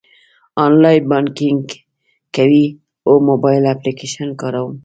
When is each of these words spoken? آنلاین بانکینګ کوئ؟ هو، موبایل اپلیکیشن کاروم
آنلاین 0.65 1.01
بانکینګ 1.09 1.65
کوئ؟ 2.35 2.65
هو، 3.05 3.13
موبایل 3.29 3.63
اپلیکیشن 3.73 4.29
کاروم 4.39 4.71